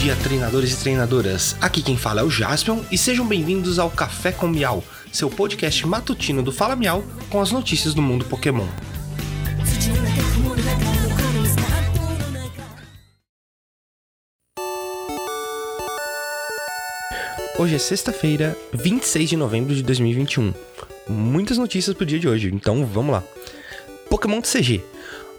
dia, 0.00 0.16
treinadores 0.16 0.72
e 0.72 0.76
treinadoras. 0.78 1.54
Aqui 1.60 1.82
quem 1.82 1.96
fala 1.96 2.22
é 2.22 2.24
o 2.24 2.30
Jaspion 2.30 2.80
e 2.90 2.96
sejam 2.98 3.24
bem-vindos 3.24 3.78
ao 3.78 3.90
Café 3.90 4.32
com 4.32 4.48
Miau, 4.48 4.82
seu 5.12 5.28
podcast 5.28 5.86
matutino 5.86 6.42
do 6.42 6.50
Fala 6.50 6.74
Miau 6.74 7.04
com 7.28 7.40
as 7.40 7.52
notícias 7.52 7.92
do 7.92 8.00
mundo 8.00 8.24
Pokémon. 8.24 8.66
Hoje 17.58 17.74
é 17.74 17.78
sexta-feira, 17.78 18.56
26 18.72 19.28
de 19.28 19.36
novembro 19.36 19.74
de 19.74 19.82
2021. 19.82 20.52
Muitas 21.08 21.58
notícias 21.58 21.94
pro 21.94 22.06
dia 22.06 22.18
de 22.18 22.26
hoje, 22.26 22.50
então 22.52 22.86
vamos 22.86 23.12
lá. 23.12 23.22
Pokémon 24.08 24.40
TCG. 24.40 24.82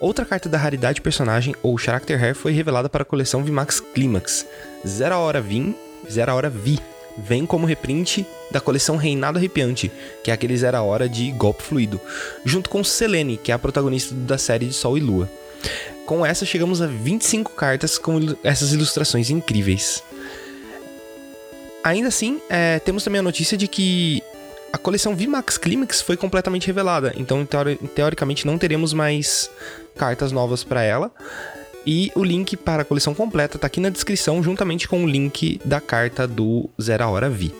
Outra 0.00 0.24
carta 0.24 0.48
da 0.48 0.56
raridade 0.56 1.02
personagem, 1.02 1.54
ou 1.62 1.76
Character 1.76 2.18
Rare, 2.18 2.32
foi 2.32 2.52
revelada 2.52 2.88
para 2.88 3.02
a 3.02 3.04
coleção 3.04 3.44
VMAX 3.44 3.80
Climax. 3.80 4.46
Zero 4.86 5.16
Hora 5.16 5.42
Vim, 5.42 5.74
Zero 6.10 6.34
Hora 6.34 6.48
Vi, 6.48 6.78
vem 7.18 7.44
como 7.44 7.66
reprint 7.66 8.26
da 8.50 8.62
coleção 8.62 8.96
Reinado 8.96 9.36
Arrepiante, 9.36 9.92
que 10.24 10.30
é 10.30 10.34
aquele 10.34 10.56
Zero 10.56 10.82
Hora 10.82 11.06
de 11.06 11.30
golpe 11.32 11.62
fluido, 11.62 12.00
junto 12.46 12.70
com 12.70 12.82
Selene, 12.82 13.36
que 13.36 13.52
é 13.52 13.54
a 13.54 13.58
protagonista 13.58 14.14
da 14.14 14.38
série 14.38 14.66
de 14.66 14.72
Sol 14.72 14.96
e 14.96 15.00
Lua. 15.00 15.30
Com 16.06 16.24
essa 16.24 16.46
chegamos 16.46 16.80
a 16.80 16.86
25 16.86 17.52
cartas 17.52 17.98
com 17.98 18.18
essas 18.42 18.72
ilustrações 18.72 19.28
incríveis. 19.28 20.02
Ainda 21.84 22.08
assim, 22.08 22.40
é, 22.48 22.78
temos 22.78 23.04
também 23.04 23.18
a 23.18 23.22
notícia 23.22 23.56
de 23.56 23.68
que 23.68 24.22
a 24.72 24.78
coleção 24.78 25.16
VMAX 25.16 25.58
Climax 25.58 26.00
foi 26.00 26.16
completamente 26.16 26.66
revelada, 26.66 27.12
então 27.16 27.44
teori 27.44 27.76
teoricamente 27.94 28.46
não 28.46 28.56
teremos 28.56 28.92
mais 28.92 29.50
cartas 29.96 30.32
novas 30.32 30.62
para 30.62 30.82
ela. 30.82 31.10
E 31.86 32.12
o 32.14 32.22
link 32.22 32.56
para 32.56 32.82
a 32.82 32.84
coleção 32.84 33.14
completa 33.14 33.56
está 33.56 33.66
aqui 33.66 33.80
na 33.80 33.88
descrição, 33.88 34.42
juntamente 34.42 34.86
com 34.86 35.02
o 35.02 35.08
link 35.08 35.58
da 35.64 35.80
carta 35.80 36.28
do 36.28 36.68
Zero 36.80 37.08
Hora 37.08 37.30
V. 37.30 37.50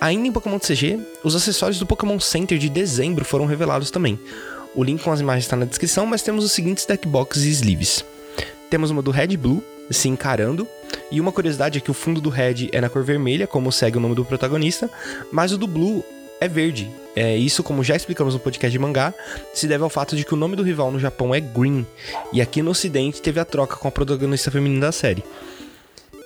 Ainda 0.00 0.28
em 0.28 0.32
Pokémon 0.32 0.58
CG, 0.58 0.98
os 1.22 1.34
acessórios 1.34 1.78
do 1.78 1.86
Pokémon 1.86 2.18
Center 2.18 2.58
de 2.58 2.68
dezembro 2.68 3.24
foram 3.24 3.46
revelados 3.46 3.90
também. 3.90 4.18
O 4.74 4.82
link 4.82 5.02
com 5.02 5.12
as 5.12 5.20
imagens 5.20 5.44
está 5.44 5.56
na 5.56 5.64
descrição, 5.64 6.06
mas 6.06 6.22
temos 6.22 6.44
os 6.44 6.52
seguintes 6.52 6.84
deckboxes 6.84 7.44
e 7.44 7.50
sleeves. 7.50 8.04
Temos 8.68 8.90
uma 8.90 9.02
do 9.02 9.10
Red 9.10 9.36
Blue, 9.36 9.62
se 9.90 10.08
encarando, 10.08 10.66
e 11.10 11.20
uma 11.20 11.32
curiosidade 11.32 11.78
é 11.78 11.80
que 11.80 11.90
o 11.90 11.94
fundo 11.94 12.20
do 12.20 12.30
Red 12.30 12.68
é 12.72 12.80
na 12.80 12.88
cor 12.88 13.04
vermelha, 13.04 13.46
como 13.46 13.70
segue 13.70 13.96
o 13.96 14.00
nome 14.00 14.14
do 14.14 14.24
protagonista, 14.24 14.90
mas 15.30 15.52
o 15.52 15.58
do 15.58 15.66
Blue 15.66 16.04
é 16.40 16.48
verde. 16.48 16.90
É 17.14 17.36
isso, 17.36 17.62
como 17.62 17.82
já 17.82 17.96
explicamos 17.96 18.34
no 18.34 18.40
podcast 18.40 18.70
de 18.70 18.78
mangá, 18.78 19.14
se 19.54 19.66
deve 19.66 19.82
ao 19.82 19.88
fato 19.88 20.14
de 20.14 20.24
que 20.24 20.34
o 20.34 20.36
nome 20.36 20.54
do 20.54 20.62
rival 20.62 20.90
no 20.90 21.00
Japão 21.00 21.34
é 21.34 21.40
Green, 21.40 21.86
e 22.32 22.42
aqui 22.42 22.60
no 22.60 22.72
ocidente 22.72 23.22
teve 23.22 23.40
a 23.40 23.44
troca 23.44 23.76
com 23.76 23.88
a 23.88 23.90
protagonista 23.90 24.50
feminina 24.50 24.86
da 24.86 24.92
série. 24.92 25.24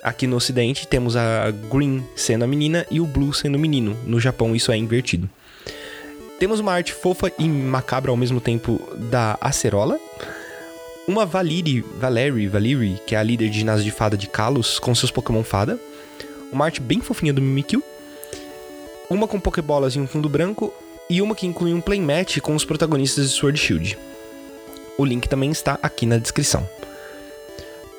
Aqui 0.02 0.26
no 0.26 0.36
ocidente 0.36 0.88
temos 0.88 1.14
a 1.14 1.50
Green 1.70 2.02
sendo 2.16 2.44
a 2.44 2.48
menina 2.48 2.86
e 2.90 3.00
o 3.00 3.06
Blue 3.06 3.34
sendo 3.34 3.56
o 3.56 3.58
menino. 3.58 3.96
No 4.06 4.18
Japão 4.18 4.56
isso 4.56 4.72
é 4.72 4.76
invertido. 4.76 5.28
Temos 6.38 6.58
uma 6.58 6.72
arte 6.72 6.94
fofa 6.94 7.30
e 7.38 7.46
macabra 7.46 8.10
ao 8.10 8.16
mesmo 8.16 8.40
tempo 8.40 8.80
da 9.10 9.36
Acerola, 9.42 10.00
uma 11.11 11.27
Valyrie, 11.27 11.84
Valerie, 11.98 12.47
Valyrie, 12.47 13.00
que 13.05 13.16
é 13.16 13.19
a 13.19 13.22
líder 13.22 13.50
de 13.50 13.58
ginásio 13.58 13.84
de 13.84 13.91
fada 13.91 14.16
de 14.16 14.28
Kalos, 14.28 14.78
com 14.78 14.94
seus 14.94 15.11
Pokémon 15.11 15.42
fada, 15.42 15.77
uma 16.53 16.64
arte 16.64 16.80
bem 16.80 17.00
fofinha 17.00 17.33
do 17.33 17.42
Mimikyu, 17.42 17.83
uma 19.11 19.27
com 19.27 19.41
Pokébolas 19.41 19.97
em 19.97 20.00
um 20.00 20.06
fundo 20.06 20.28
branco 20.28 20.72
e 21.08 21.20
uma 21.20 21.34
que 21.34 21.48
inclui 21.48 21.75
um 21.75 21.81
playmatch 21.81 22.38
com 22.38 22.55
os 22.55 22.64
protagonistas 22.64 23.28
de 23.28 23.34
Sword 23.34 23.58
Shield. 23.58 23.98
O 24.97 25.05
link 25.05 25.28
também 25.28 25.50
está 25.50 25.81
aqui 25.83 26.06
na 26.06 26.16
descrição. 26.16 26.69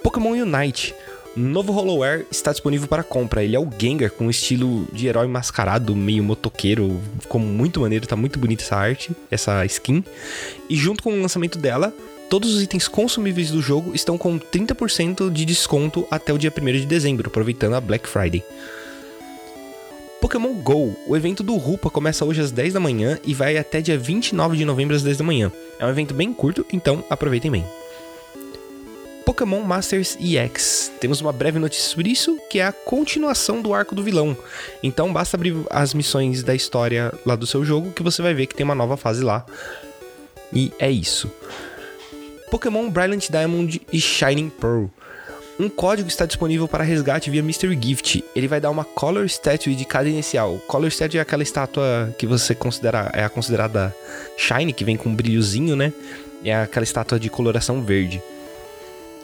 Pokémon 0.01 0.31
Unite. 0.31 0.95
Novo 1.35 1.71
Hollowware 1.71 2.25
está 2.29 2.51
disponível 2.51 2.87
para 2.87 3.03
compra. 3.03 3.43
Ele 3.43 3.55
é 3.55 3.59
o 3.59 3.69
Gengar 3.77 4.11
com 4.11 4.29
estilo 4.29 4.85
de 4.91 5.07
herói 5.07 5.27
mascarado, 5.27 5.95
meio 5.95 6.23
motoqueiro. 6.23 7.01
Ficou 7.19 7.39
muito 7.39 7.81
maneiro, 7.81 8.07
tá 8.07 8.15
muito 8.15 8.37
bonita 8.37 8.63
essa 8.63 8.75
arte, 8.75 9.11
essa 9.29 9.65
skin. 9.65 10.03
E 10.69 10.75
junto 10.75 11.03
com 11.03 11.13
o 11.13 11.21
lançamento 11.21 11.57
dela, 11.57 11.93
todos 12.31 12.55
os 12.55 12.63
itens 12.63 12.87
consumíveis 12.87 13.51
do 13.51 13.61
jogo 13.61 13.93
estão 13.93 14.17
com 14.17 14.39
30% 14.39 15.29
de 15.29 15.43
desconto 15.43 16.07
até 16.09 16.31
o 16.31 16.37
dia 16.37 16.49
1 16.49 16.65
de 16.79 16.85
dezembro, 16.85 17.27
aproveitando 17.27 17.73
a 17.73 17.81
Black 17.81 18.07
Friday. 18.07 18.41
Pokémon 20.21 20.53
GO, 20.53 20.95
o 21.05 21.17
evento 21.17 21.43
do 21.43 21.57
Rupa 21.57 21.89
começa 21.89 22.23
hoje 22.23 22.39
às 22.39 22.49
10 22.49 22.71
da 22.71 22.79
manhã 22.79 23.19
e 23.25 23.33
vai 23.33 23.57
até 23.57 23.81
dia 23.81 23.97
29 23.97 24.55
de 24.55 24.63
novembro 24.63 24.95
às 24.95 25.03
10 25.03 25.17
da 25.17 25.25
manhã. 25.25 25.51
É 25.77 25.85
um 25.85 25.89
evento 25.89 26.13
bem 26.13 26.33
curto, 26.33 26.65
então 26.71 27.03
aproveitem 27.09 27.51
bem. 27.51 27.65
Pokémon 29.25 29.59
Masters 29.59 30.17
EX. 30.17 30.89
Temos 31.01 31.19
uma 31.19 31.33
breve 31.33 31.59
notícia 31.59 31.89
sobre 31.89 32.11
isso, 32.11 32.39
que 32.49 32.59
é 32.59 32.65
a 32.65 32.71
continuação 32.71 33.61
do 33.61 33.73
arco 33.73 33.93
do 33.93 34.03
vilão. 34.03 34.37
Então 34.81 35.11
basta 35.11 35.35
abrir 35.35 35.53
as 35.69 35.93
missões 35.93 36.43
da 36.43 36.55
história 36.55 37.13
lá 37.25 37.35
do 37.35 37.45
seu 37.45 37.65
jogo 37.65 37.91
que 37.91 38.01
você 38.01 38.21
vai 38.21 38.33
ver 38.33 38.47
que 38.47 38.55
tem 38.55 38.63
uma 38.63 38.73
nova 38.73 38.95
fase 38.95 39.21
lá. 39.21 39.45
E 40.53 40.71
é 40.79 40.89
isso. 40.89 41.29
Pokémon 42.51 42.89
Brilliant 42.89 43.29
Diamond 43.29 43.81
e 43.93 44.01
Shining 44.01 44.49
Pearl. 44.49 44.87
Um 45.57 45.69
código 45.69 46.09
está 46.09 46.25
disponível 46.25 46.67
para 46.67 46.83
resgate 46.83 47.29
via 47.29 47.41
Mystery 47.41 47.79
Gift. 47.81 48.25
Ele 48.35 48.47
vai 48.47 48.59
dar 48.59 48.69
uma 48.69 48.83
Color 48.83 49.25
Statue 49.29 49.73
de 49.73 49.85
cada 49.85 50.09
inicial. 50.09 50.59
Color 50.67 50.91
Statue 50.91 51.17
é 51.17 51.21
aquela 51.21 51.43
estátua 51.43 52.13
que 52.17 52.27
você 52.27 52.53
considera 52.53 53.09
é 53.13 53.23
a 53.23 53.29
considerada 53.29 53.95
Shine, 54.37 54.73
que 54.73 54.83
vem 54.83 54.97
com 54.97 55.07
um 55.07 55.15
brilhozinho, 55.15 55.77
né? 55.77 55.93
É 56.43 56.53
aquela 56.53 56.83
estátua 56.83 57.17
de 57.17 57.29
coloração 57.29 57.81
verde. 57.81 58.21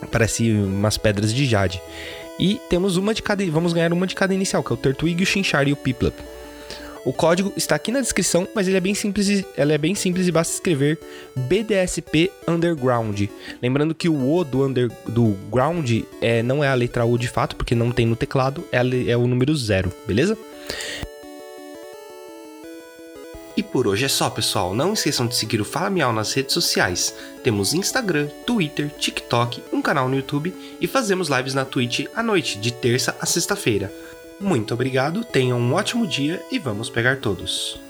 Parece 0.10 0.52
umas 0.52 0.98
pedras 0.98 1.34
de 1.34 1.46
jade. 1.46 1.82
E 2.40 2.62
temos 2.70 2.96
uma 2.96 3.14
de 3.14 3.22
cada, 3.22 3.44
vamos 3.52 3.74
ganhar 3.74 3.92
uma 3.92 4.08
de 4.08 4.16
cada 4.16 4.34
inicial, 4.34 4.64
que 4.64 4.72
é 4.72 4.76
o 4.76 4.78
Turtwig, 4.78 5.22
o 5.22 5.26
Chinchar 5.26 5.68
e 5.68 5.74
o 5.74 5.76
Piplup. 5.76 6.16
O 7.08 7.14
código 7.14 7.54
está 7.56 7.74
aqui 7.74 7.90
na 7.90 8.02
descrição, 8.02 8.46
mas 8.54 8.68
ele 8.68 8.76
é 8.76 8.82
bem 8.82 8.94
simples, 8.94 9.46
ela 9.56 9.72
é 9.72 9.78
bem 9.78 9.96
simples 9.96 10.28
e 10.28 10.32
basta 10.32 10.54
escrever 10.56 11.00
BDSP 11.38 12.30
Underground. 12.46 13.30
Lembrando 13.62 13.96
que 13.96 14.10
o 14.10 14.30
O 14.30 14.44
do, 14.44 14.66
under, 14.66 14.92
do 15.08 15.28
ground 15.50 15.90
é, 16.22 16.44
não 16.44 16.62
é 16.62 16.68
a 16.68 16.74
letra 16.74 17.06
U 17.06 17.18
de 17.18 17.30
fato, 17.30 17.56
porque 17.56 17.74
não 17.74 17.94
tem 17.94 18.06
no 18.06 18.18
teclado, 18.18 18.62
é, 18.74 18.80
é 19.10 19.16
o 19.16 19.26
número 19.26 19.56
zero, 19.56 19.90
beleza? 20.06 20.38
E 23.56 23.64
por 23.64 23.88
hoje 23.88 24.04
é 24.04 24.10
só, 24.10 24.30
pessoal. 24.30 24.76
Não 24.76 24.92
esqueçam 24.92 25.28
de 25.28 25.36
seguir 25.38 25.62
o 25.62 25.66
Fala 25.66 25.90
Miau 25.90 26.12
nas 26.12 26.34
redes 26.34 26.54
sociais. 26.54 27.16
Temos 27.42 27.74
Instagram, 27.74 28.28
Twitter, 28.46 28.90
TikTok, 29.00 29.64
um 29.72 29.82
canal 29.82 30.10
no 30.10 30.16
YouTube 30.18 30.54
e 30.82 30.86
fazemos 30.86 31.30
lives 31.30 31.54
na 31.54 31.64
Twitch 31.64 32.06
à 32.14 32.22
noite, 32.22 32.60
de 32.60 32.74
terça 32.74 33.16
a 33.22 33.26
sexta-feira. 33.26 33.90
Muito 34.40 34.74
obrigado, 34.74 35.24
tenham 35.24 35.60
um 35.60 35.74
ótimo 35.74 36.06
dia 36.06 36.42
e 36.52 36.60
vamos 36.60 36.90
pegar 36.90 37.18
todos. 37.18 37.87